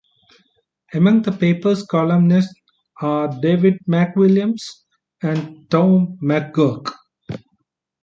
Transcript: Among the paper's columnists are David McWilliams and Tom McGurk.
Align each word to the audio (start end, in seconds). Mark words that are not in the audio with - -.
Among 0.95 1.21
the 1.21 1.31
paper's 1.31 1.83
columnists 1.85 2.55
are 3.01 3.27
David 3.39 3.77
McWilliams 3.87 4.63
and 5.21 5.69
Tom 5.69 6.17
McGurk. 6.23 6.87